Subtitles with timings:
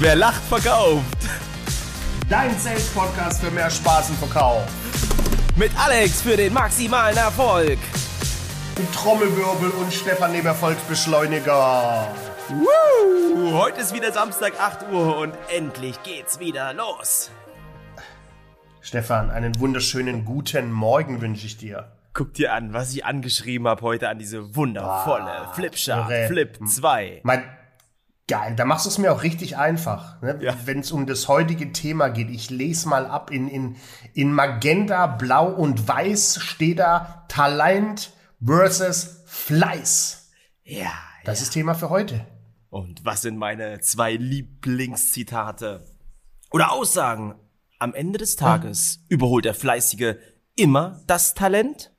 [0.00, 1.04] Wer lacht, verkauft.
[2.28, 4.62] Dein Sales-Podcast für mehr Spaß im Verkauf.
[5.56, 7.78] Mit Alex für den maximalen Erfolg.
[8.94, 12.08] Trommelwirbel und Stefan dem Erfolgsbeschleuniger.
[12.48, 13.52] Woo!
[13.52, 17.30] Heute ist wieder Samstag 8 Uhr und endlich geht's wieder los.
[18.80, 21.92] Stefan, einen wunderschönen guten Morgen wünsche ich dir.
[22.14, 26.26] Guck dir an, was ich angeschrieben habe heute an diese wundervolle Ah, Flipchart.
[26.28, 27.20] Flip 2.
[27.22, 27.44] Mein,
[28.30, 30.22] geil, da machst du es mir auch richtig einfach.
[30.22, 30.38] Ne?
[30.40, 30.54] Ja.
[30.64, 33.76] Wenn es um das heutige Thema geht, ich lese mal ab, in, in,
[34.14, 38.12] in Magenta, Blau und Weiß steht da Talent
[38.42, 40.30] versus Fleiß.
[40.62, 40.92] Ja,
[41.24, 42.24] Das ist Thema für heute.
[42.68, 45.84] Und was sind meine zwei Lieblingszitate
[46.52, 47.34] oder Aussagen?
[47.80, 50.16] Am Ende des Tages überholt der Fleißige
[50.54, 51.90] immer das Talent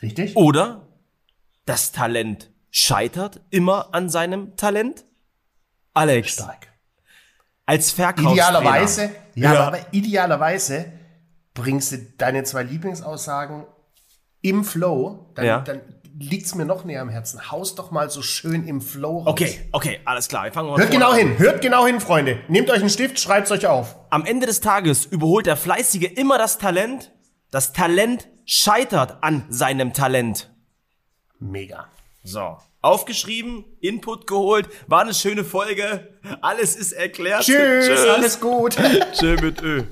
[0.00, 0.34] Richtig?
[0.36, 0.88] oder
[1.66, 5.04] das Talent scheitert immer an seinem Talent?
[5.96, 6.68] Alex, Stark.
[7.66, 8.32] als Verkaufstrainer.
[8.32, 9.66] Idealerweise, ja, Ja.
[9.66, 10.92] aber idealerweise
[11.54, 13.64] bringst du deine zwei Lieblingsaussagen
[14.42, 15.60] im Flow, dann, Ja.
[15.62, 15.80] dann
[16.18, 17.50] liegt's mir noch näher am Herzen.
[17.50, 19.26] Haus doch mal so schön im Flow raus.
[19.28, 20.44] Okay, okay, alles klar.
[20.44, 21.18] Wir fangen mal Hört genau an.
[21.18, 22.40] hin, hört genau hin, Freunde.
[22.48, 23.96] Nehmt euch einen Stift, schreibt's euch auf.
[24.10, 27.12] Am Ende des Tages überholt der Fleißige immer das Talent.
[27.50, 30.50] Das Talent scheitert an seinem Talent.
[31.38, 31.86] Mega.
[32.22, 32.56] So.
[32.86, 36.08] Aufgeschrieben, Input geholt, war eine schöne Folge.
[36.40, 37.44] Alles ist erklärt.
[37.44, 38.76] Tschüss, alles gut.
[39.12, 39.84] Tschö mit Ö.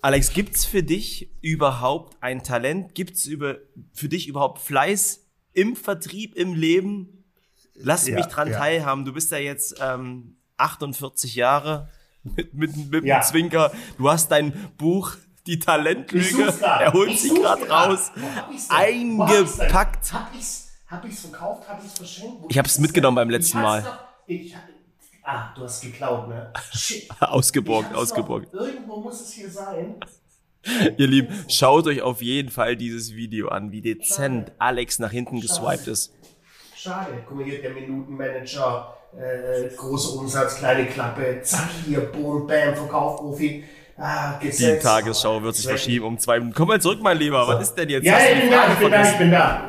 [0.00, 2.94] Alex, gibt's für dich überhaupt ein Talent?
[2.96, 3.58] Gibt's über,
[3.94, 5.20] für dich überhaupt Fleiß
[5.52, 7.24] im Vertrieb, im Leben?
[7.74, 8.58] Lass Ja, mich dran ja.
[8.58, 9.04] teilhaben.
[9.04, 11.88] Du bist ja jetzt ähm, 48 Jahre
[12.24, 13.20] mit, mit, mit Ja.
[13.20, 13.70] dem Zwinker.
[13.98, 15.12] Du hast dein Buch
[15.46, 16.52] Die Talentlüge.
[16.60, 18.10] Er holt Ich sie such's gerade raus.
[18.16, 18.68] Wo hab ich's
[20.92, 21.00] denn?
[21.00, 21.34] Wo hab ich's denn?
[21.34, 21.68] Eingepackt.
[21.68, 22.42] Hab ich's, hab ich's verkauft, hab ich's verschenkt?
[22.42, 23.82] Wo Ich hab's ist mitgenommen beim letzten Ich Mal.
[23.82, 24.56] Doch, ich,
[25.24, 26.52] ah, du hast geklaut, ne?
[26.72, 27.10] Shit.
[27.20, 28.52] Ausgeborgt, Ich ausgeborgt.
[28.52, 28.66] Noch.
[28.66, 29.96] Irgendwo muss es hier sein.
[30.96, 35.40] Ihr Lieben, schaut euch auf jeden Fall dieses Video an, wie dezent Alex nach hinten
[35.40, 36.12] geswiped ist.
[36.76, 37.24] Schade.
[37.26, 43.64] Guck mal hier, der Minutenmanager, äh, großer Umsatz, kleine Klappe, zack, hier, boom, bam, Verkaufprofi.
[43.98, 44.78] Ah, Die.
[44.78, 46.56] Tagesschau wird sich verschieben um zwei Minuten.
[46.56, 47.46] Komm mal zurück, mein Lieber.
[47.46, 48.04] Was ist denn jetzt?
[48.04, 49.64] Ja, ich bin da, ich bin da, ich bin da.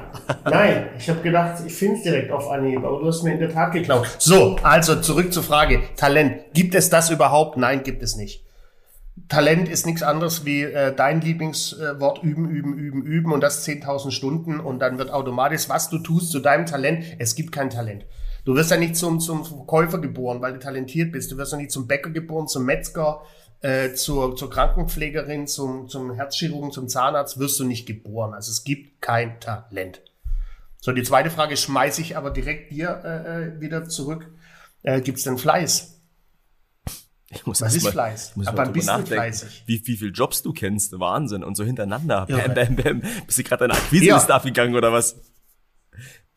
[0.49, 3.39] Nein, ich habe gedacht, ich finde es direkt auf Anhieb, aber du hast mir in
[3.39, 4.07] der Tat geklaut.
[4.19, 5.81] So, also zurück zur Frage.
[5.97, 6.53] Talent.
[6.53, 7.57] Gibt es das überhaupt?
[7.57, 8.43] Nein, gibt es nicht.
[9.29, 14.11] Talent ist nichts anderes wie äh, dein Lieblingswort üben, üben, üben, üben und das 10.000
[14.11, 17.03] Stunden und dann wird automatisch, was du tust zu deinem Talent.
[17.19, 18.05] Es gibt kein Talent.
[18.45, 21.31] Du wirst ja nicht zum, zum Verkäufer geboren, weil du talentiert bist.
[21.31, 23.21] Du wirst ja nicht zum Bäcker geboren, zum Metzger,
[23.63, 28.33] äh, zur, zur Krankenpflegerin, zum, zum Herzchirurgen, zum Zahnarzt wirst du nicht geboren.
[28.33, 30.01] Also es gibt kein Talent.
[30.79, 34.29] So, die zweite Frage schmeiße ich aber direkt dir äh, äh, wieder zurück.
[34.83, 36.01] Äh, gibt es denn Fleiß?
[37.31, 38.35] Ich muss Was ist mal- Fleiß?
[38.35, 39.63] muss Ab mal wann drüber bist du nachdenken, fleißig?
[39.65, 40.99] Wie, wie viele Jobs du kennst.
[40.99, 41.43] Wahnsinn.
[41.43, 42.27] Und so hintereinander.
[42.29, 43.01] Bam, bam, bam.
[43.25, 44.35] Bist du gerade deine Akquise-Liste Ja.
[44.35, 45.15] abgegangen oder was?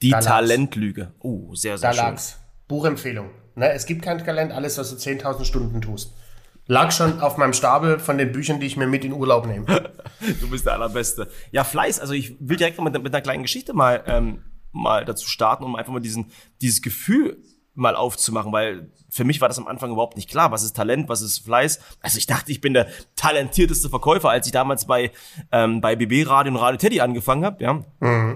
[0.00, 0.26] Die Da lag's.
[0.26, 1.12] Talentlüge.
[1.18, 2.04] Oh, sehr, sehr Da schön.
[2.04, 2.38] lag's.
[2.68, 3.30] Buchempfehlung.
[3.56, 6.14] Ne, es gibt kein Talent, alles, was du 10.000 Stunden tust.
[6.68, 9.66] Lag schon auf meinem Stapel von den Büchern, die ich mir mit in Urlaub nehme.
[10.40, 11.28] Du bist der Allerbeste.
[11.52, 12.00] Ja, Fleiß.
[12.00, 15.62] Also ich will direkt mal mit, mit einer kleinen Geschichte mal, ähm, mal dazu starten,
[15.62, 16.32] um einfach mal diesen,
[16.62, 17.36] dieses Gefühl
[17.76, 21.08] mal aufzumachen, weil für mich war das am Anfang überhaupt nicht klar, was ist Talent,
[21.08, 21.78] was ist Fleiß.
[22.00, 25.12] Also ich dachte, ich bin der talentierteste Verkäufer, als ich damals bei,
[25.52, 27.84] ähm, bei BB Radio und Radio Teddy angefangen habe, ja.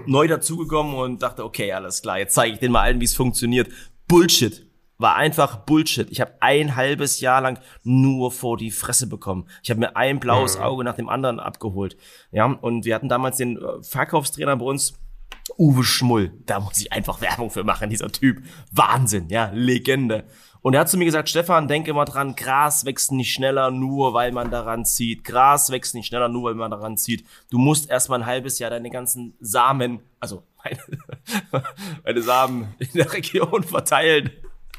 [0.05, 3.15] Neu dazugekommen und dachte, okay, alles klar, jetzt zeige ich denen mal allen, wie es
[3.15, 3.69] funktioniert.
[4.07, 4.70] Bullshit.
[5.01, 6.09] War einfach Bullshit.
[6.11, 9.47] Ich habe ein halbes Jahr lang nur vor die Fresse bekommen.
[9.63, 11.97] Ich habe mir ein blaues Auge nach dem anderen abgeholt.
[12.31, 14.93] Ja, und wir hatten damals den äh, Verkaufstrainer bei uns,
[15.57, 16.31] Uwe Schmull.
[16.45, 18.43] Da muss ich einfach Werbung für machen, dieser Typ.
[18.71, 20.25] Wahnsinn, ja, Legende.
[20.61, 24.13] Und er hat zu mir gesagt, Stefan, denk immer dran, Gras wächst nicht schneller, nur
[24.13, 25.23] weil man daran zieht.
[25.23, 27.25] Gras wächst nicht schneller, nur weil man daran zieht.
[27.49, 30.77] Du musst erstmal ein halbes Jahr deine ganzen Samen, also meine,
[32.03, 34.29] meine Samen in der Region verteilen.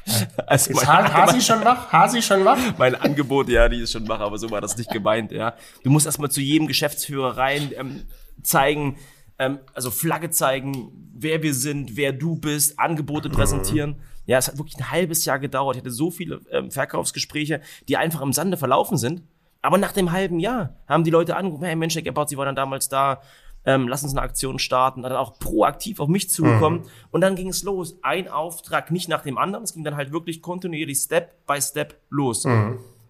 [0.47, 1.91] Also Ist ha Hasi schon wach?
[1.91, 2.57] Hasi schon wach?
[2.77, 5.55] mein Angebot, ja, die ist schon wach, aber so war das nicht gemeint, ja.
[5.83, 8.03] Du musst erstmal zu jedem Geschäftsführer rein ähm,
[8.43, 8.97] zeigen,
[9.39, 13.95] ähm, also Flagge zeigen, wer wir sind, wer du bist, Angebote präsentieren.
[14.25, 15.75] Ja, es hat wirklich ein halbes Jahr gedauert.
[15.75, 19.23] Ich hatte so viele ähm, Verkaufsgespräche, die einfach im Sande verlaufen sind.
[19.61, 22.47] Aber nach dem halben Jahr haben die Leute angerufen, hey Mensch, Herr Gebhardt, Sie waren
[22.47, 23.21] dann damals da,
[23.65, 26.81] ähm, lass uns eine Aktion starten, dann auch proaktiv auf mich zugekommen
[27.11, 27.97] und dann ging es los.
[28.01, 31.97] Ein Auftrag nicht nach dem anderen, es ging dann halt wirklich kontinuierlich Step by Step
[32.09, 32.45] los.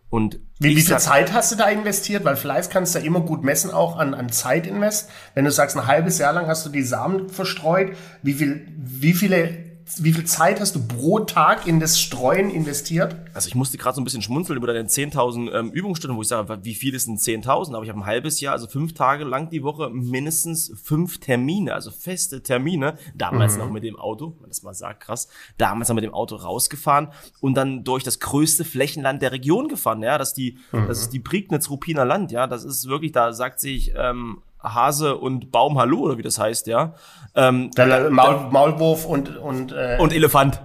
[0.10, 2.24] Und Wie, wie viel Zeit hast du da investiert?
[2.24, 5.10] Weil Fleiß kannst du ja immer gut messen, auch an, an Zeitinvest.
[5.34, 9.14] Wenn du sagst, ein halbes Jahr lang hast du die Samen verstreut, wie, viel, wie
[9.14, 13.16] viele wie viel Zeit hast du pro Tag in das Streuen investiert?
[13.34, 16.28] Also ich musste gerade so ein bisschen schmunzeln über deine 10.000 ähm, Übungsstunden, wo ich
[16.28, 17.76] sage, wie viel ist denn 10.000?
[17.76, 21.74] Aber ich habe ein halbes Jahr, also fünf Tage lang die Woche mindestens fünf Termine,
[21.74, 22.98] also feste Termine.
[23.16, 23.60] Damals mhm.
[23.60, 25.28] noch mit dem Auto, wenn das mal sagt, krass.
[25.58, 27.10] Damals noch mit dem Auto rausgefahren
[27.42, 30.02] und dann durch das größte Flächenland der Region gefahren.
[30.02, 30.88] Ja, das ist die, mhm.
[30.88, 32.32] das ist die Prignitz-Ruppiner Land.
[32.32, 36.40] Ja, das ist wirklich, da sagt sich ähm, Hase und Baum Hallo oder wie das
[36.40, 36.96] heißt, ja.
[37.36, 40.62] Ähm, der Maul, Maulwurf und und äh, und Elefant.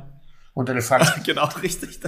[0.54, 1.04] Und Elefant.
[1.24, 2.00] genau, richtig.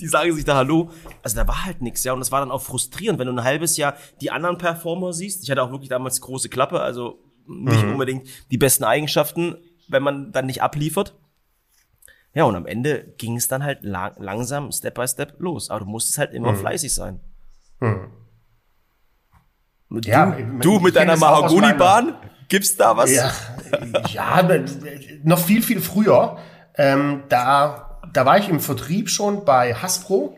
[0.00, 0.90] Die sagen sich da Hallo.
[1.22, 2.12] Also da war halt nichts, ja.
[2.12, 5.42] Und das war dann auch frustrierend, wenn du ein halbes Jahr die anderen Performer siehst.
[5.44, 7.92] Ich hatte auch wirklich damals große Klappe, also nicht mhm.
[7.92, 9.56] unbedingt die besten Eigenschaften,
[9.88, 11.14] wenn man dann nicht abliefert.
[12.34, 15.70] Ja, und am Ende ging es dann halt lang, langsam, Step by Step los.
[15.70, 16.56] Aber du musstest halt immer mhm.
[16.56, 17.20] fleißig sein.
[17.80, 18.10] Mhm.
[19.90, 22.14] Du, ja, du mit deiner Mahagoni-Bahn,
[22.48, 23.10] gibt's da was?
[23.10, 23.32] Ja,
[24.08, 24.48] ja
[25.22, 26.36] noch viel, viel früher.
[26.76, 30.36] Ähm, da, da war ich im Vertrieb schon bei Hasbro,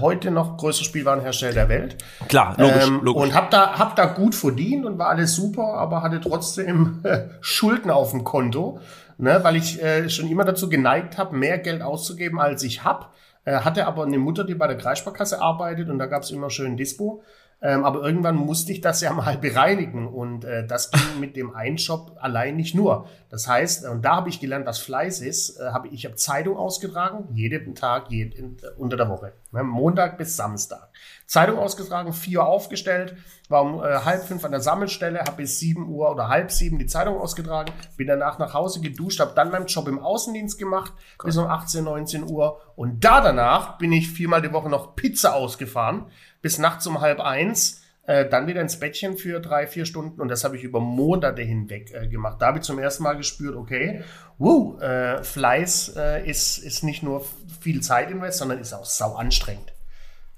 [0.00, 1.96] heute noch größter Spielwarenhersteller der Welt.
[2.28, 3.22] Klar, logisch, ähm, logisch.
[3.22, 7.28] Und hab da, hab da gut verdient und war alles super, aber hatte trotzdem äh,
[7.40, 8.80] Schulden auf dem Konto,
[9.18, 13.14] ne, weil ich äh, schon immer dazu geneigt habe, mehr Geld auszugeben, als ich hab.
[13.44, 16.76] Äh, hatte aber eine Mutter, die bei der Kreissparkasse arbeitet und da gab's immer schön
[16.76, 17.22] Dispo.
[17.64, 21.54] Ähm, aber irgendwann musste ich das ja mal bereinigen und äh, das ging mit dem
[21.54, 23.06] Einshop allein nicht nur.
[23.30, 25.60] Das heißt, und da habe ich gelernt, was Fleiß ist.
[25.60, 30.18] Äh, hab, ich habe Zeitung ausgetragen, jeden Tag, jeden, äh, unter der Woche, ne, Montag
[30.18, 30.88] bis Samstag.
[31.32, 33.16] Zeitung ausgetragen, vier Uhr aufgestellt,
[33.48, 36.78] war um äh, halb fünf an der Sammelstelle, habe bis sieben Uhr oder halb sieben
[36.78, 40.92] die Zeitung ausgetragen, bin danach nach Hause geduscht, habe dann meinen Job im Außendienst gemacht
[41.16, 41.28] Gott.
[41.28, 45.34] bis um 18, 19 Uhr und da danach bin ich viermal die Woche noch Pizza
[45.34, 46.10] ausgefahren
[46.42, 47.80] bis nachts um halb eins.
[48.04, 51.40] Äh, dann wieder ins Bettchen für drei, vier Stunden und das habe ich über Monate
[51.40, 52.42] hinweg äh, gemacht.
[52.42, 54.02] Da habe ich zum ersten Mal gespürt, okay,
[54.36, 57.24] wow, äh, Fleiß äh, ist, ist nicht nur
[57.60, 59.71] viel Zeit invest, sondern ist auch sau anstrengend.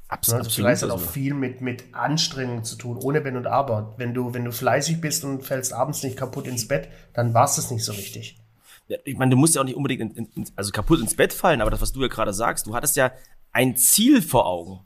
[0.08, 0.44] Absolut.
[0.44, 3.94] Also Fleiß hat auch viel mit, mit Anstrengung zu tun, ohne Wenn und Aber.
[3.96, 7.44] Wenn du, wenn du fleißig bist und fällst abends nicht kaputt ins Bett, dann war
[7.44, 8.38] es das nicht so richtig.
[8.86, 11.32] Ja, ich meine, du musst ja auch nicht unbedingt in, in, also kaputt ins Bett
[11.32, 13.12] fallen, aber das, was du ja gerade sagst, du hattest ja
[13.50, 14.80] ein Ziel vor Augen.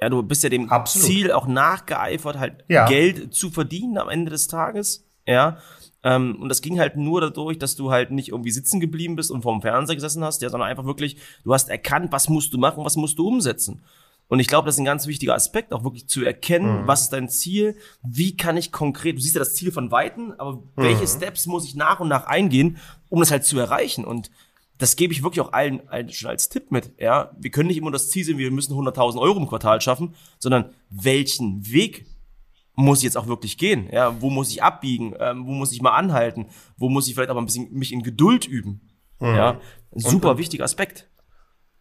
[0.00, 1.06] Ja, du bist ja dem Absolut.
[1.06, 2.86] Ziel auch nachgeeifert, halt ja.
[2.86, 5.06] Geld zu verdienen am Ende des Tages.
[5.26, 5.58] Ja.
[6.02, 9.30] Ähm, und das ging halt nur dadurch, dass du halt nicht irgendwie sitzen geblieben bist
[9.30, 12.58] und vorm Fernseher gesessen hast, ja, sondern einfach wirklich, du hast erkannt, was musst du
[12.58, 13.82] machen, was musst du umsetzen.
[14.28, 16.86] Und ich glaube, das ist ein ganz wichtiger Aspekt, auch wirklich zu erkennen, mhm.
[16.86, 20.32] was ist dein Ziel, wie kann ich konkret, du siehst ja das Ziel von Weitem,
[20.38, 20.62] aber mhm.
[20.76, 22.78] welche Steps muss ich nach und nach eingehen,
[23.08, 24.04] um das halt zu erreichen?
[24.04, 24.30] Und
[24.78, 26.92] das gebe ich wirklich auch allen, allen schon als Tipp mit.
[26.98, 30.14] Ja, wir können nicht immer das Ziel sehen, wir müssen 100.000 Euro im Quartal schaffen,
[30.38, 32.06] sondern welchen Weg
[32.80, 33.88] muss ich jetzt auch wirklich gehen?
[33.92, 35.14] Ja, wo muss ich abbiegen?
[35.18, 36.46] Ähm, wo muss ich mal anhalten?
[36.76, 38.88] Wo muss ich vielleicht auch ein bisschen mich in Geduld üben?
[39.20, 39.34] Mhm.
[39.34, 39.60] Ja,
[39.92, 41.08] super und, wichtiger Aspekt.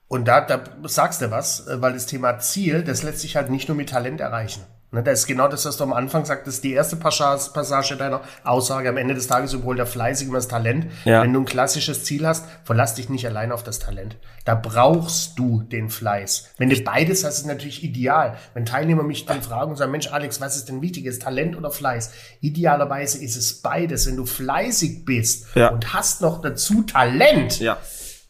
[0.07, 3.49] Und da, da sagst du was, äh, weil das Thema Ziel, das lässt sich halt
[3.49, 4.61] nicht nur mit Talent erreichen.
[4.91, 8.89] Ne, das ist genau das, was du am Anfang sagtest, die erste Passage deiner Aussage.
[8.89, 10.87] Am Ende des Tages sowohl der Fleißige immer das Talent.
[11.05, 11.21] Ja.
[11.21, 14.17] Wenn du ein klassisches Ziel hast, verlass dich nicht allein auf das Talent.
[14.45, 16.49] Da brauchst du den Fleiß.
[16.57, 18.35] Wenn du beides hast, ist natürlich ideal.
[18.55, 21.69] Wenn Teilnehmer mich dann fragen und sagen, Mensch, Alex, was ist denn wichtiges, Talent oder
[21.69, 22.11] Fleiß?
[22.41, 24.07] Idealerweise ist es beides.
[24.07, 25.67] Wenn du fleißig bist ja.
[25.67, 27.77] und hast noch dazu Talent, ja.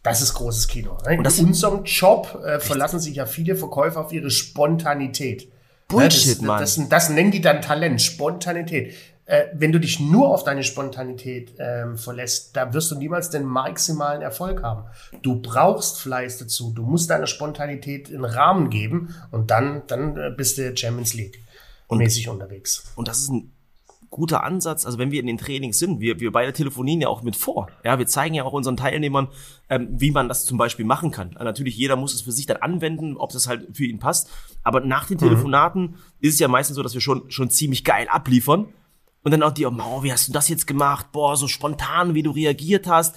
[0.02, 0.98] Das ist großes Kino.
[1.06, 1.16] Ne?
[1.16, 5.52] In unserem Job äh, verlassen sich ja viele Verkäufer auf ihre Spontanität.
[5.90, 6.62] Bullshit, das, Mann.
[6.62, 8.94] Das, das, nennen die dann Talent, Spontanität.
[9.26, 13.44] Äh, wenn du dich nur auf deine Spontanität ähm, verlässt, da wirst du niemals den
[13.44, 14.86] maximalen Erfolg haben.
[15.22, 16.72] Du brauchst Fleiß dazu.
[16.72, 21.40] Du musst deiner Spontanität einen Rahmen geben und dann, dann äh, bist du Champions League
[21.88, 22.84] und, mäßig unterwegs.
[22.96, 23.52] Und das ist ein
[24.10, 27.22] guter Ansatz, also wenn wir in den Trainings sind, wir, wir beide telefonieren ja auch
[27.22, 27.68] mit vor.
[27.84, 29.28] Ja, wir zeigen ja auch unseren Teilnehmern,
[29.70, 31.30] ähm, wie man das zum Beispiel machen kann.
[31.36, 34.30] Also natürlich, jeder muss es für sich dann anwenden, ob das halt für ihn passt.
[34.64, 35.22] Aber nach den mhm.
[35.22, 38.68] Telefonaten ist es ja meistens so, dass wir schon, schon ziemlich geil abliefern.
[39.24, 41.12] Und dann auch die, oh, wie hast du das jetzt gemacht?
[41.12, 43.16] Boah, so spontan, wie du reagiert hast.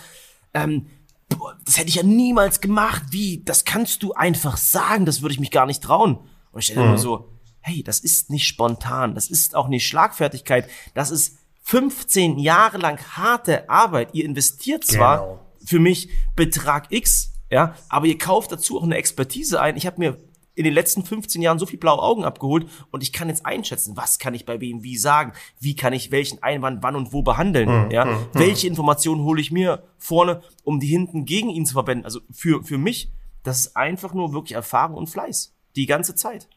[0.52, 0.86] Ähm,
[1.28, 3.04] boah, das hätte ich ja niemals gemacht.
[3.10, 3.42] Wie?
[3.44, 5.06] Das kannst du einfach sagen.
[5.06, 6.18] Das würde ich mich gar nicht trauen.
[6.50, 6.88] Und ich stelle mhm.
[6.88, 7.31] immer so,
[7.62, 12.98] hey, das ist nicht spontan, das ist auch nicht Schlagfertigkeit, das ist 15 Jahre lang
[13.16, 14.10] harte Arbeit.
[14.14, 15.46] Ihr investiert zwar genau.
[15.64, 19.76] für mich Betrag X, ja, aber ihr kauft dazu auch eine Expertise ein.
[19.76, 20.18] Ich habe mir
[20.54, 23.96] in den letzten 15 Jahren so viel blaue Augen abgeholt und ich kann jetzt einschätzen,
[23.96, 27.22] was kann ich bei wem wie sagen, wie kann ich welchen Einwand wann und wo
[27.22, 31.64] behandeln, mhm, ja, mhm, welche Informationen hole ich mir vorne, um die hinten gegen ihn
[31.64, 32.04] zu verwenden.
[32.04, 33.10] Also für, für mich,
[33.42, 35.54] das ist einfach nur wirklich Erfahrung und Fleiß.
[35.74, 36.48] Die ganze Zeit.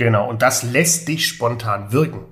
[0.00, 2.24] Genau, und das lässt dich spontan wirken.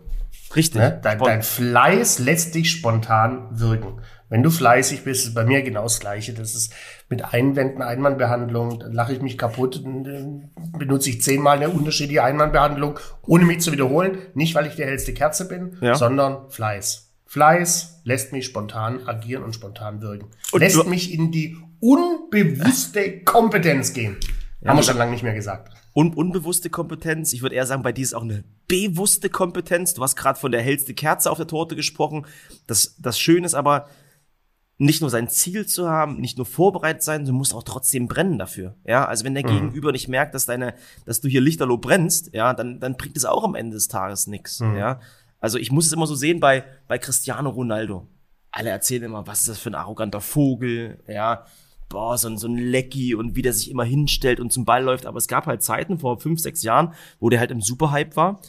[0.57, 0.81] Richtig.
[0.81, 0.99] Ne?
[1.03, 4.01] Dein, dein, Fleiß lässt dich spontan wirken.
[4.31, 6.33] Wenn du fleißig bist, ist bei mir genau das Gleiche.
[6.33, 6.73] Das ist
[7.11, 12.99] mit Einwänden, Einwandbehandlung, dann lache ich mich kaputt, dann benutze ich zehnmal eine unterschiedliche Einwandbehandlung,
[13.27, 14.17] ohne mich zu wiederholen.
[14.33, 15.95] Nicht, weil ich die hellste Kerze bin, ja.
[15.95, 17.13] sondern Fleiß.
[17.27, 20.31] Fleiß lässt mich spontan agieren und spontan wirken.
[20.53, 24.17] Und lässt mich in die unbewusste Kompetenz gehen.
[24.61, 25.73] Ja, Haben wir schon lange nicht mehr gesagt.
[25.93, 27.33] Und unbewusste Kompetenz.
[27.33, 29.95] Ich würde eher sagen, bei dir ist auch eine bewusste Kompetenz.
[29.95, 32.27] Du hast gerade von der hellste Kerze auf der Torte gesprochen.
[32.67, 33.89] Das, das Schöne ist aber,
[34.79, 38.39] nicht nur sein Ziel zu haben, nicht nur vorbereitet sein, du musst auch trotzdem brennen
[38.39, 38.77] dafür.
[38.85, 39.55] Ja, also wenn der mhm.
[39.55, 40.75] Gegenüber nicht merkt, dass deine,
[41.05, 44.29] dass du hier Lichterloh brennst, ja, dann, dann bringt es auch am Ende des Tages
[44.29, 44.61] nichts.
[44.61, 44.77] Mhm.
[44.77, 45.01] Ja,
[45.41, 48.07] also ich muss es immer so sehen bei, bei Cristiano Ronaldo.
[48.53, 51.45] Alle erzählen immer, was ist das für ein arroganter Vogel, ja,
[51.89, 54.83] boah, so, ein so ein Lecky und wie der sich immer hinstellt und zum Ball
[54.83, 55.07] läuft.
[55.07, 58.41] Aber es gab halt Zeiten vor fünf, sechs Jahren, wo der halt im Superhype war.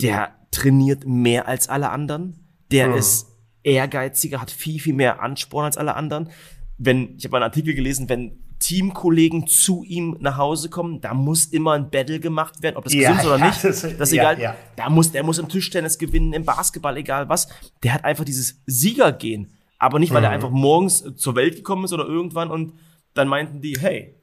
[0.00, 2.46] Der trainiert mehr als alle anderen.
[2.70, 2.94] Der mhm.
[2.94, 3.26] ist
[3.62, 6.30] ehrgeiziger, hat viel, viel mehr Ansporn als alle anderen.
[6.78, 11.46] Wenn, ich habe einen Artikel gelesen, wenn Teamkollegen zu ihm nach Hause kommen, da muss
[11.46, 13.64] immer ein Battle gemacht werden, ob das ja, gesund ist oder ja, nicht.
[13.64, 14.40] Das, das ist egal.
[14.40, 14.54] Ja.
[14.76, 17.48] Da muss, der muss im Tischtennis gewinnen, im Basketball, egal was.
[17.82, 19.48] Der hat einfach dieses Siegergehen.
[19.80, 20.26] Aber nicht, weil mhm.
[20.26, 22.74] er einfach morgens zur Welt gekommen ist oder irgendwann und
[23.14, 24.14] dann meinten die, hey,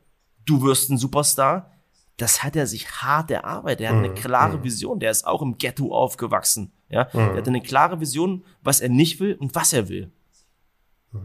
[0.46, 1.72] du wirst ein Superstar.
[2.16, 3.82] Das hat er sich hart erarbeitet.
[3.82, 4.16] Er hat eine mhm.
[4.16, 4.64] klare mhm.
[4.64, 5.00] Vision.
[5.00, 6.72] Der ist auch im Ghetto aufgewachsen.
[6.90, 7.18] Ja, mhm.
[7.18, 10.12] der hat eine klare Vision, was er nicht will und was er will.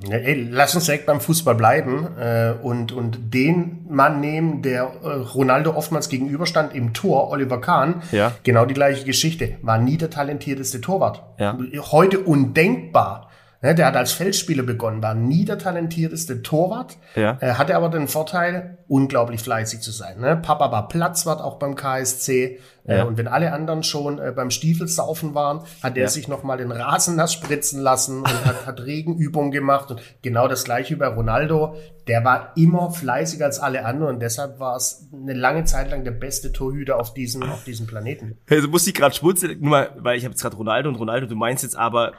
[0.08, 4.84] Ja, ey, lass uns direkt beim Fußball bleiben äh, und, und den Mann nehmen, der
[5.02, 8.02] äh, Ronaldo oftmals gegenüberstand im Tor, Oliver Kahn.
[8.12, 8.32] Ja.
[8.44, 9.58] Genau die gleiche Geschichte.
[9.60, 11.22] War nie der talentierteste Torwart.
[11.38, 11.58] Ja.
[11.90, 13.28] Heute undenkbar.
[13.62, 17.38] Ne, der hat als Feldspieler begonnen, war nie der talentierteste Torwart, ja.
[17.40, 20.18] äh, hatte aber den Vorteil, unglaublich fleißig zu sein.
[20.18, 20.36] Ne?
[20.36, 23.04] Papa war Platzwart auch beim KSC äh, ja.
[23.04, 26.08] und wenn alle anderen schon äh, beim Stiefelsaufen waren, hat er ja.
[26.08, 30.64] sich nochmal den Rasen nass spritzen lassen und hat, hat Regenübungen gemacht und genau das
[30.64, 31.76] gleiche bei Ronaldo.
[32.08, 36.02] Der war immer fleißiger als alle anderen und deshalb war es eine lange Zeit lang
[36.02, 38.38] der beste Torhüter auf diesem, auf diesem Planeten.
[38.50, 41.28] Also muss ich gerade schmunzeln, nur mal, weil ich habe jetzt gerade Ronaldo und Ronaldo,
[41.28, 42.12] du meinst jetzt aber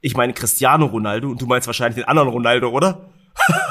[0.00, 3.08] ich meine Cristiano Ronaldo und du meinst wahrscheinlich den anderen Ronaldo, oder?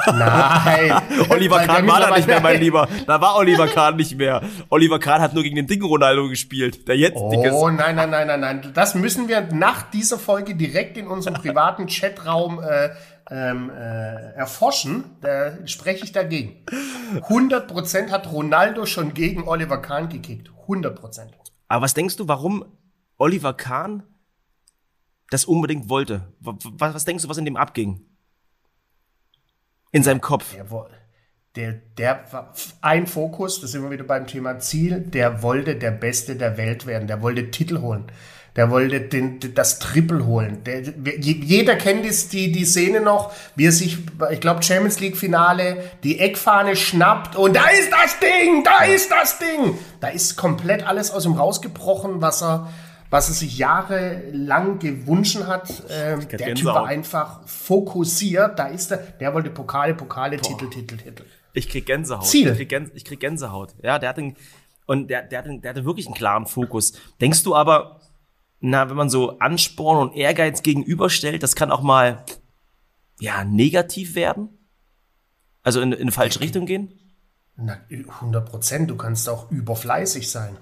[0.06, 0.92] Nein.
[1.28, 2.88] Oliver Kahn war da nicht mehr, mein Lieber.
[3.06, 4.42] Da war Oliver Kahn nicht mehr.
[4.70, 6.88] Oliver Kahn hat nur gegen den dicken Ronaldo gespielt.
[6.88, 7.52] Der jetzt Oh, dickes.
[7.76, 8.70] nein, nein, nein, nein, nein.
[8.74, 12.90] Das müssen wir nach dieser Folge direkt in unserem privaten Chatraum äh,
[13.30, 15.04] ähm, äh, erforschen.
[15.20, 16.64] Da spreche ich dagegen.
[17.28, 20.50] 100% hat Ronaldo schon gegen Oliver Kahn gekickt.
[20.66, 21.20] 100%.
[21.68, 22.64] Aber was denkst du, warum
[23.18, 24.02] Oliver Kahn
[25.30, 26.32] das unbedingt wollte?
[26.40, 28.00] Was, was denkst du, was in dem abging?
[29.92, 30.54] In seinem Kopf.
[30.54, 30.64] Der,
[31.56, 36.36] der, der ein Fokus, das sind wir wieder beim Thema Ziel, der wollte der Beste
[36.36, 38.04] der Welt werden, der wollte Titel holen.
[38.56, 40.64] Der wollte den, das Triple holen.
[40.64, 43.98] Der, jeder kennt die, die Szene noch, wie er sich,
[44.30, 49.10] ich glaube, Champions League Finale, die Eckfahne schnappt und da ist das Ding, da ist
[49.10, 49.78] das Ding.
[50.00, 52.68] Da ist komplett alles aus ihm rausgebrochen, was er,
[53.10, 55.82] was er sich jahrelang gewünscht hat.
[55.90, 58.58] Ähm, der Typ war einfach fokussiert.
[58.58, 58.98] Da ist er.
[58.98, 60.42] Der wollte Pokale, Pokale, Boah.
[60.42, 61.24] Titel, Titel, Titel.
[61.54, 62.26] Ich krieg Gänsehaut.
[62.26, 62.50] Ziel.
[62.50, 63.74] Ich krieg, Gänse, ich krieg Gänsehaut.
[63.82, 64.36] Ja, der hat den,
[64.86, 66.92] und der, der, der hatte wirklich einen klaren Fokus.
[67.20, 68.00] Denkst du aber,
[68.60, 72.24] na, wenn man so Ansporn und Ehrgeiz gegenüberstellt, das kann auch mal,
[73.20, 74.50] ja, negativ werden?
[75.62, 76.92] Also in, in eine falsche Richtung gehen?
[77.56, 78.90] Na, 100 Prozent.
[78.90, 80.56] Du kannst auch überfleißig sein.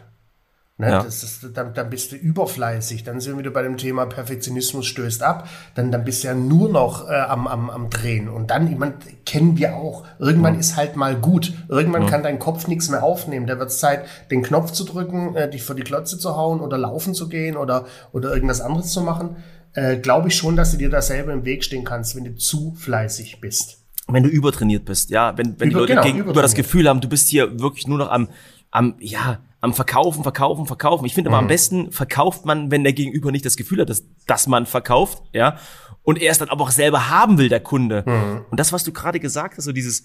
[0.79, 1.03] Ne, ja.
[1.03, 4.85] das ist, dann, dann bist du überfleißig, dann sind wir wieder bei dem Thema Perfektionismus
[4.85, 8.29] stößt ab, dann, dann bist du ja nur noch äh, am, am, am Drehen.
[8.29, 8.93] Und dann, ich meine,
[9.25, 10.61] kennen wir auch, irgendwann ja.
[10.61, 11.55] ist halt mal gut.
[11.71, 12.11] Irgendwann ja.
[12.11, 13.47] kann dein Kopf nichts mehr aufnehmen.
[13.47, 16.61] Da wird es Zeit, den Knopf zu drücken, äh, dich vor die Klotze zu hauen
[16.61, 19.37] oder laufen zu gehen oder, oder irgendwas anderes zu machen.
[19.73, 22.35] Äh, Glaube ich schon, dass du dir da selber im Weg stehen kannst, wenn du
[22.35, 23.79] zu fleißig bist.
[24.09, 27.01] Wenn du übertrainiert bist, ja, wenn, wenn Über, die Leute genau, gegenüber das Gefühl haben,
[27.01, 28.29] du bist hier wirklich nur noch am,
[28.71, 31.05] am, ja, am Verkaufen, Verkaufen, Verkaufen.
[31.07, 31.35] Ich finde mhm.
[31.35, 34.67] aber am besten verkauft man, wenn der Gegenüber nicht das Gefühl hat, dass, dass man
[34.67, 35.59] verkauft, ja,
[36.03, 38.05] und er es dann aber auch selber haben will, der Kunde.
[38.07, 38.45] Mhm.
[38.51, 40.05] Und das, was du gerade gesagt hast, so dieses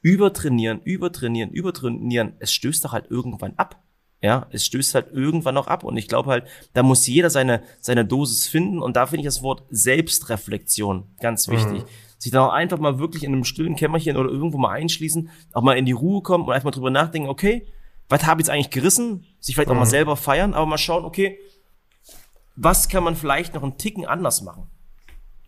[0.00, 3.82] Übertrainieren, Übertrainieren, Übertrainieren, es stößt doch halt irgendwann ab.
[4.22, 5.82] Ja, es stößt halt irgendwann noch ab.
[5.82, 6.44] Und ich glaube halt,
[6.74, 8.80] da muss jeder seine, seine Dosis finden.
[8.80, 11.82] Und da finde ich das Wort Selbstreflexion ganz wichtig.
[11.82, 11.88] Mhm.
[12.18, 15.62] Sich dann auch einfach mal wirklich in einem stillen Kämmerchen oder irgendwo mal einschließen, auch
[15.62, 17.66] mal in die Ruhe kommen und einfach mal drüber nachdenken, okay,
[18.12, 19.24] was habe ich jetzt eigentlich gerissen?
[19.40, 19.76] Sich vielleicht mhm.
[19.76, 19.90] auch mal mhm.
[19.90, 21.38] selber feiern, aber mal schauen, okay,
[22.54, 24.68] was kann man vielleicht noch einen Ticken anders machen?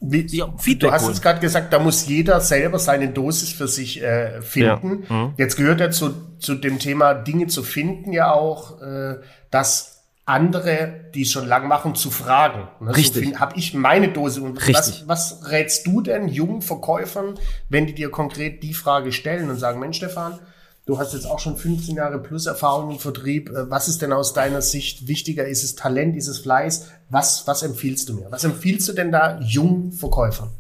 [0.00, 4.42] Wie, du hast es gerade gesagt, da muss jeder selber seine Dosis für sich äh,
[4.42, 5.04] finden.
[5.09, 5.14] Ja.
[5.14, 5.35] Mhm.
[5.38, 9.16] Jetzt gehört ja zu, zu dem Thema Dinge zu finden ja auch, äh,
[9.50, 9.94] dass
[10.26, 12.68] andere, die es schon lang machen, zu fragen.
[12.80, 12.97] Ne?
[12.97, 13.30] Richtig.
[13.30, 14.42] So habe ich meine Dose.
[14.42, 15.04] Und Richtig.
[15.06, 17.35] was, was rätst du denn jungen Verkäufern,
[17.68, 20.38] wenn die dir konkret die Frage stellen und sagen, Mensch, Stefan,
[20.86, 23.50] du hast jetzt auch schon 15 Jahre plus Erfahrung im Vertrieb.
[23.50, 25.46] Äh, Was ist denn aus deiner Sicht wichtiger?
[25.46, 26.16] Ist es Talent?
[26.16, 26.88] Ist es Fleiß?
[27.10, 28.26] Was, was empfiehlst du mir?
[28.30, 30.50] Was empfiehlst du denn da jungen Verkäufern?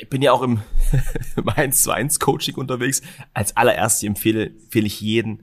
[0.00, 0.62] ich bin ja auch im,
[1.36, 3.02] im 1 zu 1 Coaching unterwegs.
[3.34, 5.42] Als allererstes empfehle, empfehle ich jeden,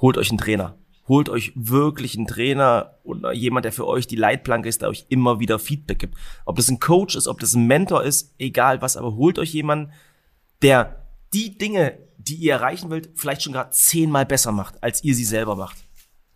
[0.00, 0.76] holt euch einen Trainer.
[1.08, 5.06] Holt euch wirklich einen Trainer oder jemand, der für euch die Leitplanke ist, der euch
[5.08, 6.18] immer wieder Feedback gibt.
[6.44, 9.54] Ob das ein Coach ist, ob das ein Mentor ist, egal was, aber holt euch
[9.54, 9.90] jemanden,
[10.60, 11.98] der die Dinge,
[12.28, 15.76] die ihr erreichen wollt, vielleicht schon gerade zehnmal besser macht, als ihr sie selber macht.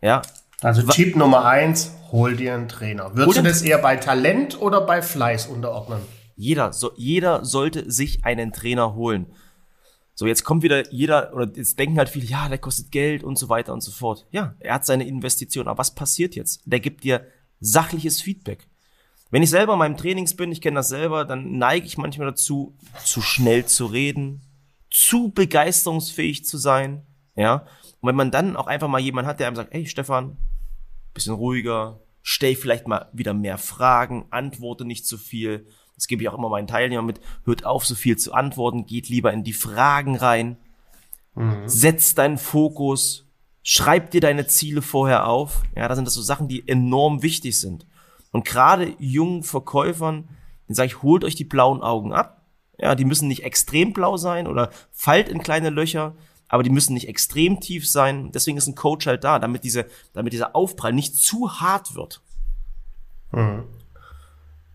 [0.00, 0.22] Ja,
[0.60, 3.14] Also Tipp Nummer eins, hol dir einen Trainer.
[3.14, 6.00] Würdest du das eher bei Talent oder bei Fleiß unterordnen?
[6.36, 9.26] Jeder, so, jeder sollte sich einen Trainer holen.
[10.14, 13.38] So, jetzt kommt wieder jeder, oder jetzt denken halt viele, ja, der kostet Geld und
[13.38, 14.26] so weiter und so fort.
[14.30, 15.68] Ja, er hat seine Investition.
[15.68, 16.62] Aber was passiert jetzt?
[16.64, 17.26] Der gibt dir
[17.60, 18.66] sachliches Feedback.
[19.30, 22.28] Wenn ich selber in meinem Trainings bin, ich kenne das selber, dann neige ich manchmal
[22.28, 24.42] dazu, zu schnell zu reden,
[24.92, 27.66] zu begeisterungsfähig zu sein, ja.
[28.00, 30.36] Und wenn man dann auch einfach mal jemanden hat, der einem sagt, hey Stefan,
[31.14, 35.66] bisschen ruhiger, stell vielleicht mal wieder mehr Fragen, antworte nicht zu viel.
[35.94, 37.20] Das gebe ich auch immer meinen Teilnehmern mit.
[37.44, 40.56] Hört auf, so viel zu antworten, geht lieber in die Fragen rein.
[41.64, 43.26] Setz deinen Fokus,
[43.62, 45.62] schreib dir deine Ziele vorher auf.
[45.74, 47.86] Ja, da sind das so Sachen, die enorm wichtig sind.
[48.32, 50.28] Und gerade jungen Verkäufern,
[50.68, 52.41] den sage ich, holt euch die blauen Augen ab.
[52.82, 56.16] Ja, die müssen nicht extrem blau sein oder fallt in kleine Löcher,
[56.48, 58.32] aber die müssen nicht extrem tief sein.
[58.32, 62.20] Deswegen ist ein Coach halt da, damit diese, damit dieser Aufprall nicht zu hart wird.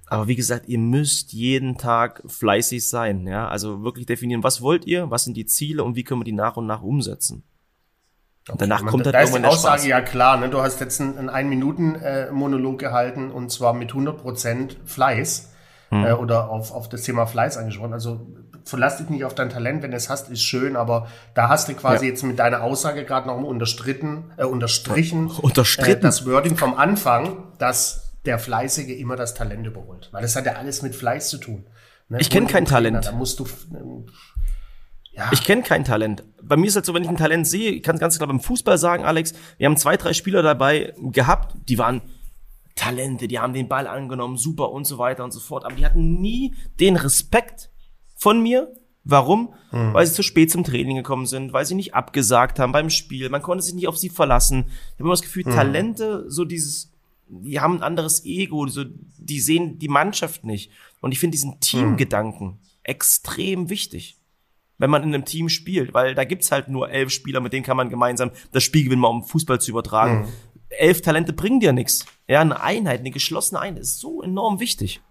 [0.06, 3.50] Aber wie gesagt, ihr müsst jeden Tag fleißig sein, ja.
[3.50, 6.32] Also wirklich definieren, was wollt ihr, was sind die Ziele und wie können wir die
[6.32, 7.44] nach und nach umsetzen.
[8.50, 9.88] Und danach kommt halt da ist die irgendwann Aussage Spaß.
[9.88, 10.38] ja klar.
[10.38, 10.50] Ne?
[10.50, 15.52] Du hast jetzt einen, einen Ein-Minuten-Monolog gehalten und zwar mit 100% Fleiß
[15.90, 16.06] Hm.
[16.06, 17.94] äh, oder auf, auf das Thema Fleiß angesprochen.
[17.94, 18.28] Also
[18.66, 21.70] verlass dich nicht auf dein Talent, wenn du es hast, ist schön, aber da hast
[21.70, 22.12] du quasi Ja.
[22.12, 26.00] jetzt mit deiner Aussage gerade noch unterstritten, äh, unterstrichen, Unterstritten?
[26.00, 30.10] Äh, das Wording vom Anfang, dass der Fleißige immer das Talent überholt.
[30.12, 31.66] Weil das hat ja alles mit Fleiß zu tun.
[32.10, 32.18] Ne?
[32.20, 33.06] Ich kenn Hol dir kein Talent.
[33.06, 34.08] Da musst du ähm,
[35.18, 36.24] ja, Ich kenne kein Talent.
[36.44, 38.28] Bei mir ist es halt so, wenn ich ein Talent sehe, ich kann ganz klar
[38.28, 42.02] beim Fußball sagen, Alex, wir haben zwei, drei Spieler dabei gehabt, die waren
[42.78, 45.66] Talente, die haben den Ball angenommen, super und so weiter und so fort.
[45.66, 47.70] Aber die hatten nie den Respekt
[48.16, 48.74] von mir.
[49.04, 49.54] Warum?
[49.94, 53.30] Weil sie zu spät zum Training gekommen sind, weil sie nicht abgesagt haben beim Spiel.
[53.30, 54.66] Man konnte sich nicht auf sie verlassen.
[54.68, 56.92] Ich habe immer das Gefühl, Talente, so dieses,
[57.28, 58.84] die haben ein anderes Ego, so,
[59.18, 60.72] die sehen die Mannschaft nicht.
[61.00, 64.18] Und ich finde diesen Teamgedanken extrem wichtig
[64.78, 67.66] wenn man in einem Team spielt, weil da gibt's halt nur elf Spieler, mit denen
[67.66, 70.28] kann man gemeinsam das Spiel gewinnen, mal um Fußball zu übertragen.
[70.70, 72.06] Elf Talente bringen dir nichts.
[72.28, 75.02] Ja, eine Einheit, eine geschlossene Einheit ist so enorm wichtig.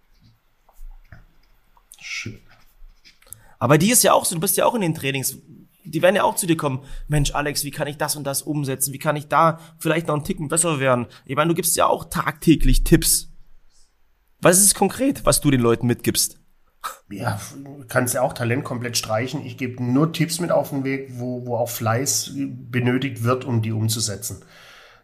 [1.99, 2.41] schön.
[3.59, 5.39] Aber die ist ja auch so, du bist ja auch in den Trainings,
[5.85, 8.43] die werden ja auch zu dir kommen, Mensch, Alex, wie kann ich das und das
[8.43, 8.93] umsetzen?
[8.93, 11.07] Wie kann ich da vielleicht noch einen Ticken besser werden?
[11.25, 13.33] Ich meine, du gibst ja auch tagtäglich Tipps.
[14.41, 16.41] Was ist es konkret, was du den Leuten mitgibst?
[17.09, 17.41] Ja,
[17.89, 19.45] kannst ja auch Talent komplett streichen.
[19.45, 23.63] Ich gebe nur Tipps mit auf den Weg, wo, wo auch Fleiß benötigt wird, um
[23.63, 24.45] die umzusetzen.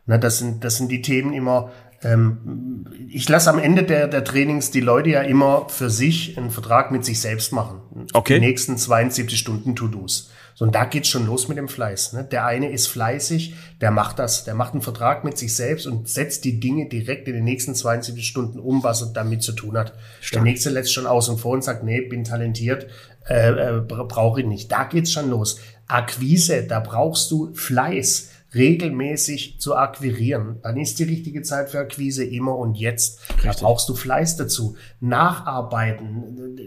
[0.06, 1.70] Na, das sind, das sind die Themen immer.
[2.02, 6.50] Ähm, ich lasse am Ende der, der Trainings die Leute ja immer für sich einen
[6.50, 7.80] Vertrag mit sich selbst machen.
[8.12, 8.34] Okay.
[8.34, 10.30] Die nächsten 72 Stunden To-Dos.
[10.54, 12.12] So, und da geht's schon los mit dem Fleiß.
[12.12, 12.24] Ne?
[12.24, 16.08] Der eine ist fleißig, der macht das, der macht einen Vertrag mit sich selbst und
[16.08, 19.78] setzt die Dinge direkt in den nächsten 72 Stunden um, was er damit zu tun
[19.78, 19.94] hat.
[20.34, 22.86] Der nächste lässt schon außen vor und sagt, nee, bin talentiert,
[23.28, 24.70] äh, äh, brauche ich nicht.
[24.70, 25.58] Da geht's schon los.
[25.86, 30.58] Akquise, da brauchst du Fleiß regelmäßig zu akquirieren.
[30.62, 33.20] Dann ist die richtige Zeit für Akquise immer und jetzt.
[33.42, 34.76] Da brauchst du Fleiß dazu.
[35.00, 36.58] Nacharbeiten.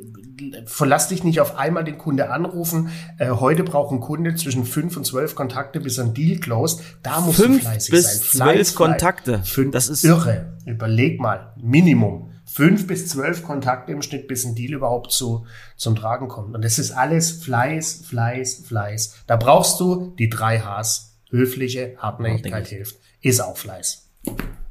[0.65, 2.89] Verlass dich nicht auf einmal den Kunde anrufen.
[3.17, 6.81] Äh, heute braucht ein Kunde zwischen fünf und zwölf Kontakte, bis ein Deal closed.
[7.03, 8.21] Da musst Fünf du fleißig bis sein.
[8.21, 9.41] zwölf Fleiß, Kontakte.
[9.43, 10.57] Fünf, Das ist- irre.
[10.65, 11.53] Überleg mal.
[11.61, 12.31] Minimum.
[12.47, 15.45] Fünf bis zwölf Kontakte im Schnitt, bis ein Deal überhaupt zu,
[15.77, 16.55] zum Tragen kommt.
[16.55, 19.15] Und das ist alles Fleiß, Fleiß, Fleiß.
[19.27, 21.14] Da brauchst du die drei Hs.
[21.35, 22.77] Höfliche Hartnäckigkeit Hartnäckig.
[22.77, 22.95] hilft.
[23.21, 24.09] Ist auch Fleiß.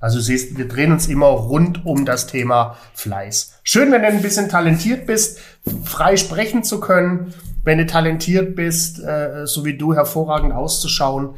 [0.00, 3.60] Also du siehst, wir drehen uns immer rund um das Thema Fleiß.
[3.62, 5.40] Schön, wenn du ein bisschen talentiert bist,
[5.84, 7.32] frei sprechen zu können,
[7.64, 11.36] wenn du talentiert bist, äh, so wie du hervorragend auszuschauen.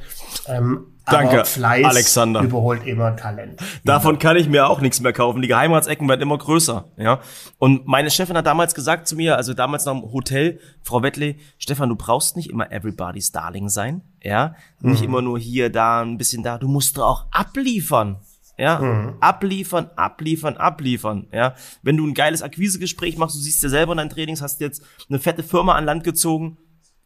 [0.48, 2.40] Ähm, Danke, Aber Fleiß Alexander.
[2.42, 3.60] überholt immer Talent.
[3.84, 5.40] Davon kann ich mir auch nichts mehr kaufen.
[5.40, 7.20] Die Geheimratsecken werden immer größer, ja.
[7.58, 11.38] Und meine Chefin hat damals gesagt zu mir, also damals noch im Hotel, Frau Wettley,
[11.58, 14.54] Stefan, du brauchst nicht immer everybody's darling sein, ja.
[14.80, 16.58] Nicht immer nur hier, da, ein bisschen da.
[16.58, 18.18] Du musst auch abliefern.
[18.58, 21.54] Ja, abliefern, abliefern, abliefern, ja.
[21.82, 24.82] Wenn du ein geiles Akquisegespräch machst, du siehst ja selber in deinen Trainings, hast jetzt
[25.10, 26.56] eine fette Firma an Land gezogen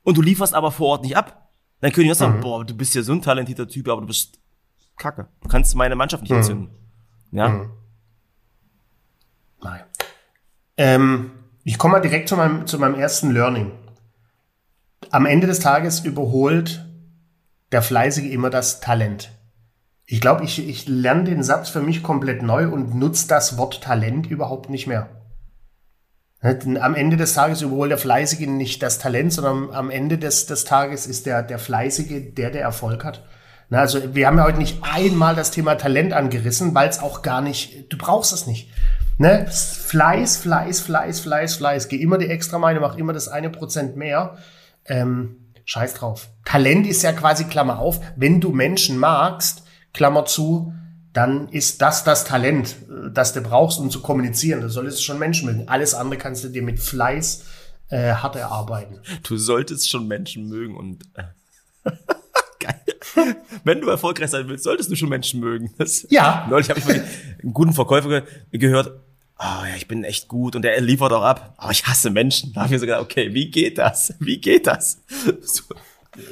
[0.05, 1.40] und du lieferst aber vor Ort nicht ab,
[1.81, 4.07] dann können die auch sagen, boah, du bist ja so ein talentierter Typ, aber du
[4.07, 4.39] bist
[4.97, 5.29] kacke.
[5.43, 6.71] Du kannst meine Mannschaft nicht entzünden.
[7.33, 7.67] Ja.
[9.63, 9.81] Nein.
[10.77, 11.31] Ähm,
[11.65, 13.73] ich komme mal direkt zu meinem, zu meinem ersten Learning.
[15.11, 16.87] Am Ende des Tages überholt
[17.73, 19.31] der Fleißige immer das Talent.
[20.07, 23.83] Ich glaube, ich, ich lerne den Satz für mich komplett neu und nutze das Wort
[23.83, 25.09] Talent überhaupt nicht mehr.
[26.43, 30.65] Am Ende des Tages überholt der Fleißige nicht das Talent, sondern am Ende des, des
[30.65, 33.23] Tages ist der, der Fleißige der, der Erfolg hat.
[33.69, 37.21] Na, also wir haben ja heute nicht einmal das Thema Talent angerissen, weil es auch
[37.23, 38.71] gar nicht, du brauchst es nicht.
[39.19, 39.47] Ne?
[39.51, 41.89] Fleiß, Fleiß, Fleiß, Fleiß, Fleiß.
[41.89, 44.39] Geh immer die extra Meile, mach immer das eine Prozent mehr.
[44.87, 46.31] Ähm, scheiß drauf.
[46.47, 48.01] Talent ist ja quasi Klammer auf.
[48.17, 50.73] Wenn du Menschen magst, Klammer zu,
[51.13, 54.61] dann ist das das Talent, äh, das du brauchst, um zu kommunizieren.
[54.61, 55.69] Du solltest schon Menschen mögen.
[55.69, 57.45] Alles andere kannst du dir mit Fleiß
[57.91, 59.01] äh, hart erarbeiten.
[59.23, 61.25] Du solltest schon Menschen mögen und äh,
[62.61, 62.81] geil.
[63.65, 65.75] Wenn du erfolgreich sein willst, solltest du schon Menschen mögen.
[65.79, 66.47] Das, Ja.
[66.49, 67.05] Neulich habe ich mal
[67.43, 68.93] einen guten Verkäufer ge gehört.
[69.39, 71.55] Oh ja, ich bin echt gut und der liefert auch ab.
[71.57, 72.53] Aber ich hasse Menschen.
[72.53, 74.15] Da habe ich mir so gedacht, okay, wie geht das?
[74.21, 75.03] Wie geht das?
[75.43, 75.63] So.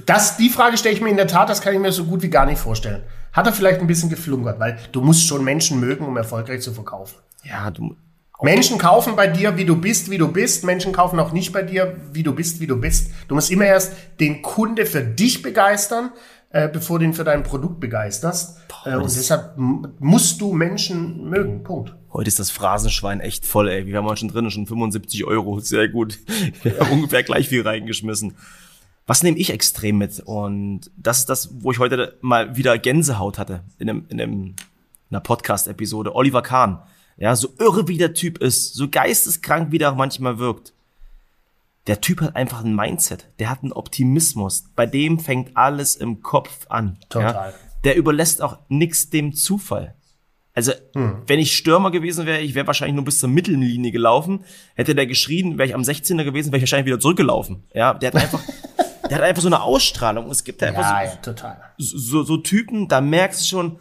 [0.07, 2.21] Das, die Frage stelle ich mir in der Tat, das kann ich mir so gut
[2.23, 3.05] wie gar nicht vorstellen.
[3.33, 6.73] Hat er vielleicht ein bisschen geflunkert, weil du musst schon Menschen mögen, um erfolgreich zu
[6.73, 7.17] verkaufen.
[7.45, 7.97] Ja, du,
[8.41, 10.65] Menschen kaufen bei dir, wie du bist, wie du bist.
[10.65, 13.11] Menschen kaufen auch nicht bei dir, wie du bist, wie du bist.
[13.27, 16.11] Du musst immer erst den Kunde für dich begeistern,
[16.51, 18.59] äh, bevor du ihn für dein Produkt begeisterst.
[18.85, 21.65] Äh, und deshalb musst du Menschen mögen.
[21.65, 21.95] Punkt.
[22.13, 23.87] Heute ist das Phrasenschwein echt voll, ey.
[23.87, 25.59] Wir haben heute schon drin, schon 75 Euro.
[25.59, 26.19] Sehr gut.
[26.63, 28.37] Wir haben ungefähr gleich viel reingeschmissen.
[29.09, 30.21] Was nehme ich extrem mit?
[30.21, 34.33] Und das ist das, wo ich heute mal wieder Gänsehaut hatte in, einem, in, einem,
[34.43, 34.57] in
[35.11, 36.15] einer Podcast-Episode.
[36.15, 36.83] Oliver Kahn.
[37.17, 40.75] Ja, so irre wie der Typ ist, so geisteskrank wie der auch manchmal wirkt.
[41.87, 43.31] Der Typ hat einfach ein Mindset.
[43.39, 44.67] Der hat einen Optimismus.
[44.77, 46.99] Bei dem fängt alles im Kopf an.
[47.09, 47.53] Total.
[47.53, 47.55] Ja?
[47.85, 49.95] Der überlässt auch nichts dem Zufall.
[50.53, 54.45] Also, wenn ich Stürmer gewesen wäre, ich wäre wahrscheinlich nur bis zur Mittellinie gelaufen.
[54.75, 57.63] Hätte der geschrien, wäre ich am 16er gewesen, wäre ich wahrscheinlich wieder zurückgelaufen.
[57.73, 58.43] Ja, der hat einfach,
[59.09, 60.31] der hat einfach so eine Ausstrahlung.
[60.31, 61.61] Es gibt da einfach Ja, so, ja, total.
[61.79, 63.79] so, so Typen, da merkst du schon,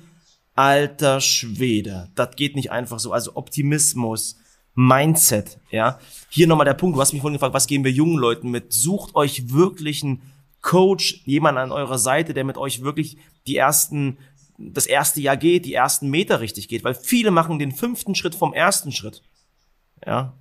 [0.55, 3.13] alter Schwede, das geht nicht einfach so.
[3.13, 4.37] Also Optimismus,
[4.73, 5.99] Mindset, ja.
[6.29, 8.73] Hier nochmal der Punkt, du hast mich vorhin gefragt, was geben wir jungen Leuten mit?
[8.73, 10.21] Sucht euch wirklich einen
[10.61, 14.17] Coach, jemand an eurer Seite, der mit euch wirklich die ersten,
[14.57, 18.35] das erste Jahr geht, die ersten Meter richtig geht, weil viele machen den fünften Schritt
[18.35, 19.21] vom ersten Schritt.
[20.05, 20.33] Ja.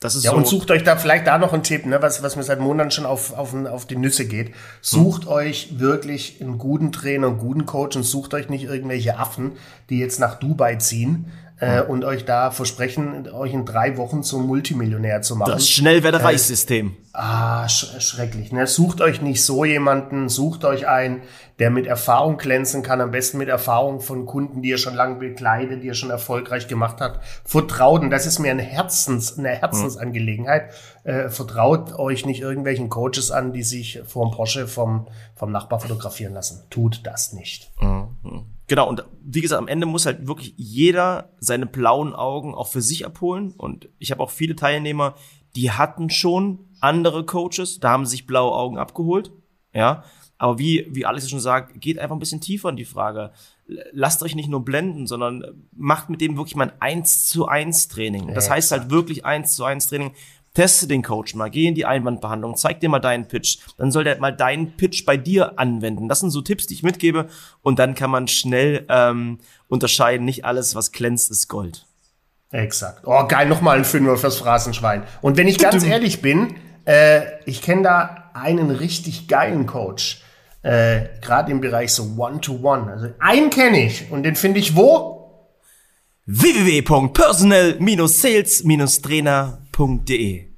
[0.00, 0.36] Das ist Ja, so.
[0.36, 2.90] und sucht euch da vielleicht da noch einen Tipp, ne, was, was mir seit Monaten
[2.90, 4.52] schon auf, auf, auf die Nüsse geht.
[4.82, 9.52] Sucht euch wirklich einen guten Trainer, einen guten Coach und sucht euch nicht irgendwelche Affen,
[9.88, 14.46] die jetzt nach Dubai ziehen äh, und euch da versprechen, euch in drei Wochen zum
[14.46, 15.52] Multimillionär zu machen.
[15.52, 16.96] das Schnellwerte-Reichssystem.
[17.12, 18.52] Ah, sch schrecklich.
[18.52, 18.66] Ne?
[18.66, 21.22] Sucht euch nicht so jemanden, sucht euch einen,
[21.58, 25.14] der mit Erfahrung glänzen kann, am besten mit Erfahrung von Kunden, die ihr schon lange
[25.14, 27.24] begleitet, die ihr schon erfolgreich gemacht habt.
[27.44, 30.72] Vertraut, und das ist mir ein Herzens, eine Herzensangelegenheit,
[31.04, 35.80] äh, vertraut euch nicht irgendwelchen Coaches an, die sich vor dem Porsche vom, vom Nachbar
[35.80, 36.64] fotografieren lassen.
[36.68, 37.70] Tut das nicht.
[38.68, 42.82] Genau, und wie gesagt, am Ende muss halt wirklich jeder seine blauen Augen auch für
[42.82, 43.52] sich abholen.
[43.56, 45.14] Und ich habe auch viele Teilnehmer,
[45.54, 49.30] die hatten schon andere Coaches, da haben sich blaue Augen abgeholt.
[49.72, 50.04] Ja,
[50.38, 53.32] aber wie, wie Alex schon sagt, geht einfach ein bisschen tiefer in die Frage.
[53.92, 57.88] Lasst euch nicht nur blenden, sondern macht mit dem wirklich mal ein 1 zu 1
[57.88, 58.34] Training.
[58.34, 60.12] Das heißt halt wirklich 1 zu 1 Training.
[60.56, 63.58] Teste den Coach mal, geh in die Einwandbehandlung, zeig dir mal deinen Pitch.
[63.76, 66.08] Dann soll der mal deinen Pitch bei dir anwenden.
[66.08, 67.28] Das sind so Tipps, die ich mitgebe.
[67.60, 69.38] Und dann kann man schnell ähm,
[69.68, 71.84] unterscheiden, nicht alles, was glänzt, ist Gold.
[72.52, 73.02] Exakt.
[73.04, 75.02] Oh, geil, nochmal ein Fünfer fürs Phrasenschwein.
[75.20, 76.54] Und wenn ich ganz ehrlich bin,
[76.86, 80.22] äh, ich kenne da einen richtig geilen Coach.
[80.62, 82.90] Äh, Gerade im Bereich so One-to-One.
[82.90, 85.52] Also einen kenne ich und den finde ich wo?
[89.76, 90.48] www.personal-sales-trainer.de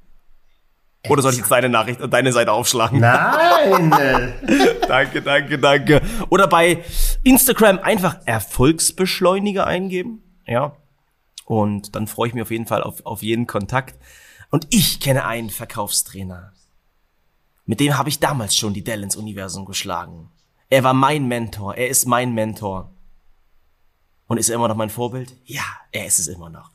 [1.09, 2.99] Oder soll ich jetzt deine Nachricht und deine Seite aufschlagen?
[2.99, 3.91] Nein.
[3.93, 6.01] äh, danke, danke, danke.
[6.29, 6.83] Oder bei
[7.23, 10.23] Instagram einfach Erfolgsbeschleuniger eingeben.
[10.45, 10.75] Ja.
[11.45, 13.95] Und dann freue ich mich auf jeden Fall auf, auf jeden Kontakt.
[14.51, 16.53] Und ich kenne einen Verkaufstrainer.
[17.65, 20.29] Mit dem habe ich damals schon die Dell ins Universum geschlagen.
[20.69, 21.75] Er war mein Mentor.
[21.75, 22.91] Er ist mein Mentor.
[24.27, 25.35] Und ist er immer noch mein Vorbild?
[25.45, 26.71] Ja, er ist es immer noch.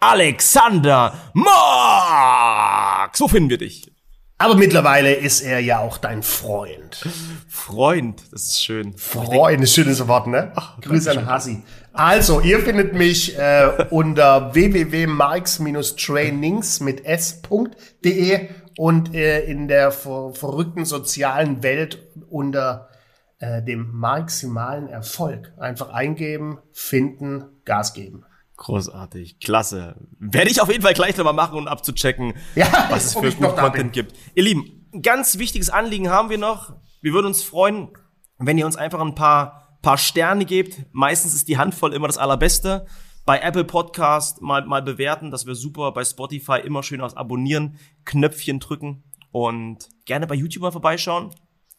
[0.00, 3.20] Alexander Marx!
[3.20, 3.92] Wo finden wir dich?
[4.38, 7.08] Aber mittlerweile ist er ja auch dein Freund.
[7.48, 8.92] Freund, das ist schön.
[8.98, 10.52] Freund, ein schönes Wort, ne?
[10.54, 11.62] Ach, Grüße an Hassi.
[11.94, 20.84] Also, ihr findet mich äh, unter www.marx-trainings mit s.de und äh, in der ver verrückten
[20.84, 22.90] sozialen Welt unter
[23.38, 25.54] äh, dem maximalen Erfolg.
[25.56, 28.25] Einfach eingeben, finden, Gas geben.
[28.56, 29.96] Großartig, klasse.
[30.18, 33.38] Werde ich auf jeden Fall gleich nochmal machen, um abzuchecken, Ja, was es für ich
[33.38, 34.14] noch gut da Content gibt.
[34.34, 36.74] Ihr Lieben, ein ganz wichtiges Anliegen haben wir noch.
[37.02, 37.90] Wir würden uns freuen,
[38.38, 40.86] wenn ihr uns einfach ein paar, paar Sterne gebt.
[40.92, 42.86] Meistens ist die Handvoll immer das Allerbeste.
[43.26, 45.92] Bei Apple Podcast mal, mal bewerten, das wäre super.
[45.92, 51.34] Bei Spotify immer schön aufs Abonnieren, Knöpfchen drücken und gerne bei YouTube mal vorbeischauen.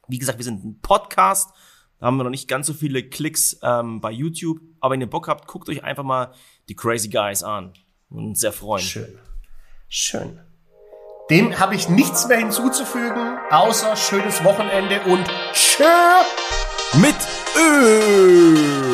[0.07, 1.51] Wie gesagt, wir sind ein Podcast.
[1.99, 4.59] Da haben wir noch nicht ganz so viele Klicks ähm, bei YouTube.
[4.79, 6.31] Aber wenn ihr Bock habt, guckt euch einfach mal
[6.69, 7.73] die Crazy Guys an.
[8.09, 8.83] Und sehr freuen.
[8.83, 9.19] Schön.
[9.89, 10.39] Schön.
[11.29, 15.83] Dem habe ich nichts mehr hinzuzufügen, außer schönes Wochenende und tschö!
[17.01, 17.15] Mit
[17.57, 18.86] Ö.